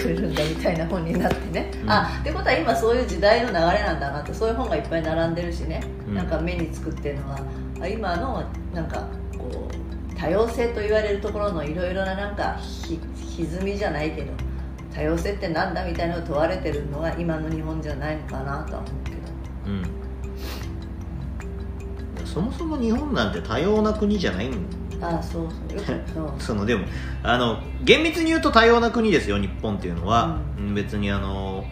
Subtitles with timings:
[0.00, 1.90] くるんだみたいな本になってね、うん。
[1.90, 6.14] あってことは今そういう時代の流れなんだなってそういう本がいっぱい並んでるしね、うん。
[6.14, 7.38] なんか目につくっていうのは
[7.80, 8.44] あ今の
[8.74, 12.98] なんかこう多様性と言われるところのいろいろななんかひ
[13.36, 14.32] 歪みじゃないけど
[14.94, 19.16] 多様性ってなんだみたいなのを問われてるのが今の日本じゃないのかなとは思うけど。
[19.66, 20.00] うん。
[22.26, 24.66] そもそも日本なんて多様な国じゃないん
[25.00, 25.48] ああそう
[26.12, 26.32] そう。
[26.38, 26.84] そ のでも
[27.22, 30.74] あの厳密に言うと多様な国ですよ日本っていうのは、うん。
[30.74, 31.64] 別にあの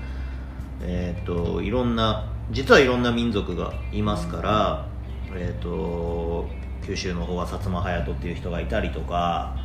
[0.80, 4.86] えっ、といろんな実はいろんな民族がいますから、
[5.34, 6.48] えっ、と
[6.86, 9.56] 九州の方は薩摩隼人っていう人がいたりとか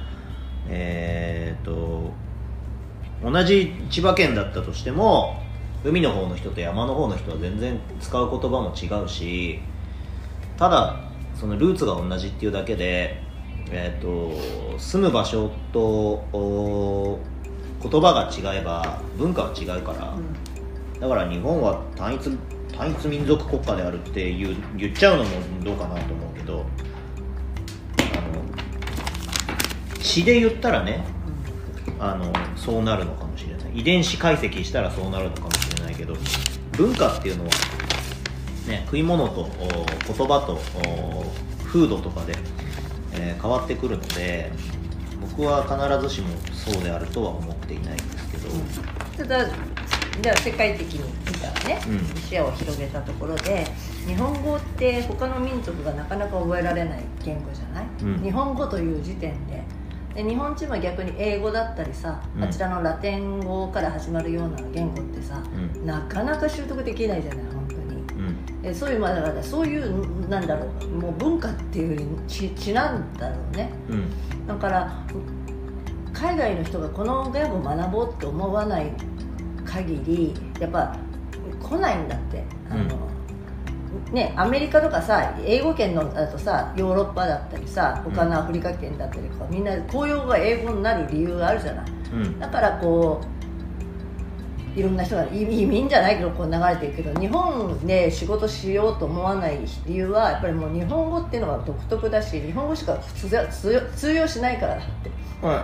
[0.68, 2.12] えっ、と
[3.24, 5.42] 同じ千葉県だったとしても
[5.84, 9.60] 海の方の人と山の方の人は全然使う言葉も違うし
[10.58, 11.00] ただ
[11.36, 13.23] そのルーツが同じっていうだけで、
[13.72, 15.82] えー、と住む場所と
[16.32, 17.20] お
[17.82, 20.16] 言葉が違えば文化は違うから、
[21.00, 22.32] だから日本は単一
[22.72, 25.30] 単一民族国家であるって言う言っちゃうのも
[25.64, 26.66] どうかなと思うけど
[28.00, 28.04] あ
[29.98, 31.04] の詩で言ったらね
[32.00, 33.80] あのそうなるのかもしれない。
[33.80, 36.16] 遺伝子解析したらそうなるのかもしれないけど
[36.74, 37.50] 文化っていうのは、
[38.68, 41.26] ね、食い物とお言葉とお
[41.66, 42.34] 風土とかで、
[43.16, 44.52] えー変わってくるので
[45.22, 48.50] 僕は必ずしもそうであるとは思っていないんですけど、
[49.18, 49.50] ただ
[50.22, 52.22] じゃあ世界的に見たらね、うん。
[52.22, 53.66] 視野を広げたところで
[54.06, 58.24] 日本語って他の民族がなかなか覚えられない言語じゃない、うん。
[58.24, 59.64] 日本語という時点で。
[60.14, 62.44] で日本人は逆に英語だったりさ、うん。
[62.44, 65.42] あちらのラテン語から始まるような言語ってさ、
[65.76, 65.86] うん。
[65.88, 67.46] なかなか習得できないじゃない？
[68.64, 73.70] えそういうまあだからそういうなんだろうもう文化っていうよりちちなんだろうね。
[73.90, 74.48] うん。
[74.48, 75.04] だから
[76.14, 78.92] 海外の人がこの言語を学ぼうって思わない
[79.66, 80.96] 限りやっぱ
[81.62, 82.44] 来ないんだって。
[82.70, 83.14] あの、
[84.12, 91.86] ね、アメリカとかさ英語圏のだとさヨーロッパだったりさ他のアフリカ圏だったりとか、みんな公用語が英語になる理由があるじゃない。
[92.14, 92.40] うん。
[92.40, 93.33] だからこう
[94.76, 105.12] いろんな人が移移民じゃないけどこう流れていくけど日本で仕事しようと思わない理由はやっぱりもう日本語っていうのが独特だし日本語しか通用通用通用しないからだって。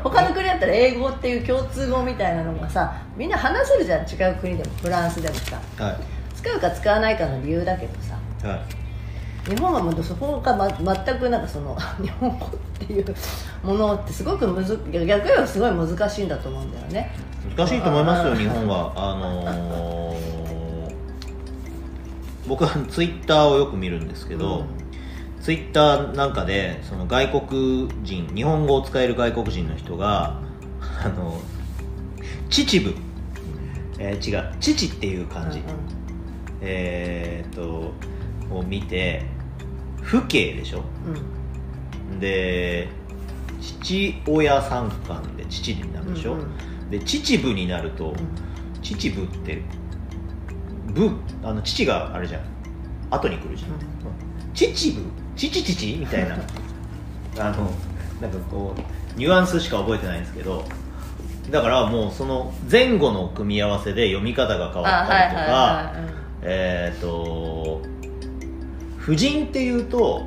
[0.04, 5.58] 他の国だったら英語っていう共通語みたいなのがさみんな話せるじゃん違う国でもフランスでもさ。
[5.78, 5.98] はい。
[6.36, 8.48] 使うか使わないかの理由だけどさ。
[8.48, 8.89] はい
[9.48, 13.16] 日本はもうそこが、ま、全くなんかその 日本語っていう
[13.64, 17.16] ものってすごくむず逆にはすごい難しいんだと思うんだよね。
[17.58, 18.94] 難しいと思いますよ日本は。
[18.96, 20.40] あのー
[22.48, 24.66] 僕はツイッターをよく見るんですけど、
[25.40, 30.40] ツイッターなんかでその外国人日本語を使える外国人の人が
[31.04, 31.40] あの
[32.50, 32.96] 秩父、
[34.00, 34.56] えー違う。
[34.60, 35.66] 父っていう漢字、うん。
[36.62, 37.94] えーっと
[38.52, 39.26] を見て
[40.06, 40.84] 父兄でしょ？
[42.12, 42.20] うん。
[42.20, 42.88] で
[43.62, 46.90] 父親三冠で父になるでしょ、うんうん。
[46.90, 48.16] で秩父になると、
[48.82, 49.62] 秩父って
[50.88, 51.12] 部
[51.44, 52.42] あの父があれじゃん。
[53.12, 53.72] 後に来るじゃん、
[54.54, 54.96] 秩父
[55.36, 56.38] 父父みたいな。
[57.40, 57.72] あの
[58.22, 60.66] なんかこうニュアンスしか覚えてないんですけど
[61.52, 65.94] だからもうその前後の組み合わせで読み方が変わあったりとか、
[66.42, 67.82] えっ、と
[69.10, 70.22] 婦人っていうと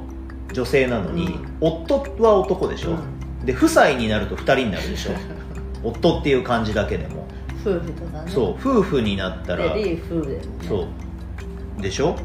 [0.52, 1.56] 女性なのに、うん。
[1.60, 5.12] 夫は男でしょ、うで夫妻になると2人になるでしょ。
[5.84, 7.24] 夫っていう漢字だけでも、
[7.60, 8.30] 夫婦とかね。
[8.30, 9.72] そう夫婦になったら。
[9.72, 9.98] ね。
[10.68, 10.86] そ
[11.78, 11.80] う。
[11.80, 12.16] でしょ。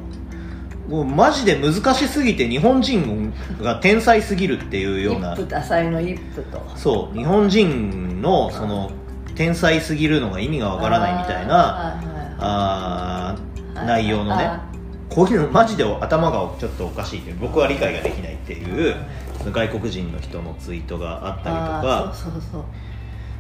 [0.90, 3.32] もうマジで難しすぎて日本人
[3.62, 5.34] が天才すぎるっていうような。
[5.34, 6.72] 一夫多妻の一夫と。
[6.76, 8.90] そう日本人のその
[9.36, 12.00] 天才すぎるのが意味がわからないみたいな
[12.40, 14.44] あーはい内容のね。
[14.44, 14.67] あ
[15.10, 18.96] こういうのマジで頭がちょっとおかしいって僕は理解ができないっていう
[19.38, 22.64] その外国人の人のツイートがあったりとあかーそうそうそう。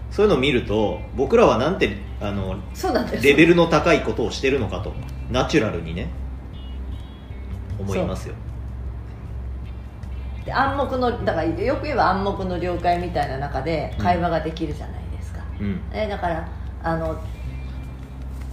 [0.10, 2.56] そういうのを見ると僕らはなんてあの
[3.22, 4.94] レベルの高いことをしてるのかと
[5.30, 6.08] ナチュラルにね
[7.78, 8.36] 思いますよ。
[10.46, 15.82] で暗黙のだからよく言えば暗黙の了解みたいな中で会話ができるじゃないですか、うん。
[15.92, 16.48] えだから
[16.82, 17.22] あの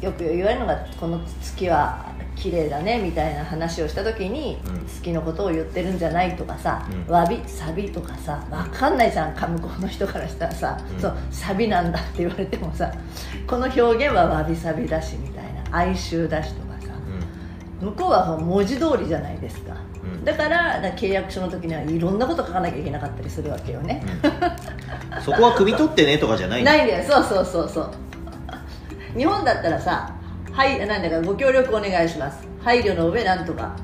[0.00, 4.86] よく言われるのがこの月は綺麗だねみたいな話をした時に、うん。
[4.86, 7.12] 月のことを言ってるんじゃないとかさ、うん。
[7.12, 11.00] わびサビとかさ分かんないじゃんか向こうの人からしたらさ、うん。
[11.00, 12.92] そうサビなんだって言われてもさ
[13.46, 16.88] この表現はわびサビだしみたいな哀愁だしとかさ
[17.80, 20.24] 向こうは文字通りじゃないですか、うん。
[20.24, 24.02] だから契約書の時にはいろんなこと書かなきゃいけなかったりするわけよね、
[25.14, 25.22] うん。
[25.22, 27.04] そこは首取ってねとかじゃないないんだよ。
[27.04, 27.90] そうそうそうそう
[29.16, 30.14] 日本だったらさ
[30.52, 32.46] はいなんだかご協力お願いします。
[32.62, 33.76] 配慮の上なんとか。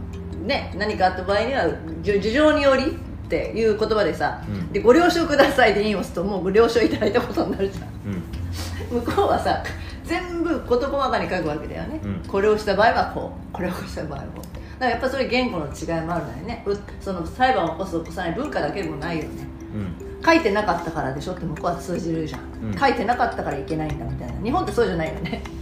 [0.44, 1.68] ね何かあった場合には
[2.02, 4.72] 事情によりっていう言葉でさ、うん。
[4.72, 8.94] でご了承くださいでいい押すともうご了承いただいたことになるじゃん。
[8.94, 9.02] うん。
[9.04, 9.62] 向こうはさ
[10.04, 12.22] 全部事細かに書くわけだよね、うん。
[12.26, 13.52] これをした場合はこう。
[13.52, 14.42] これをした場合はこう。
[14.42, 16.64] だからやっぱそれ言語の違いもあるんだよね。
[16.66, 19.30] うその裁判を起こす起こさない文化だけでもないよね。
[19.74, 21.32] うん書いてなかったからでしょ？
[21.32, 22.40] って向こうは通じるじゃん、
[22.72, 22.78] うん。
[22.78, 24.42] 書いてなかったからいけないんだみたいな。
[24.42, 25.42] 日本ってそうじゃないよね。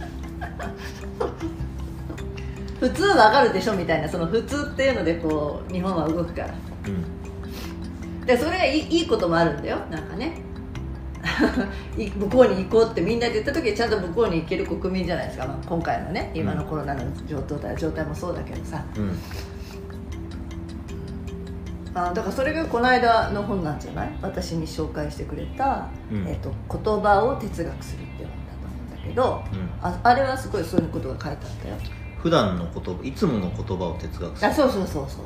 [2.79, 4.07] 普通わかるでしょみたいな。
[4.09, 6.53] その普通っていうのでこう日本は動くから。
[6.87, 8.25] うん。
[8.25, 9.77] でそれがいいいいこともあるんだよ。
[9.89, 10.41] なんかね。
[11.97, 18.83] い向こうに行こうってみんなで言った時にちゃんと向こうに行ける国民じゃないですか、まあ、今回のね今のコロナの状態状態もそうだけどさ。
[18.97, 19.17] うん
[22.07, 24.09] あだからそれがこの間の本なんじゃない？
[24.21, 26.27] 私に紹介してくれた、うん。
[26.27, 29.69] えっと言葉を哲学するって本だと思うんだけどうん。
[29.81, 31.75] ああれはすごいそういうことが書いてあったよ。
[32.17, 34.51] 普段の言葉いつもの言葉を哲学する。
[34.51, 35.25] あそうそうそうそう